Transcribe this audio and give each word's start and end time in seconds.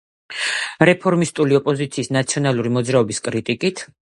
რეფორმისტული 0.89 1.59
ოპოზიციის 1.61 2.11
ნაციონალური 2.17 2.73
მოძრაობის 2.79 3.25
კრიტიკით. 3.29 3.89